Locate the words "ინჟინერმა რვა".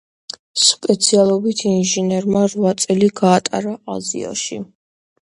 1.73-2.75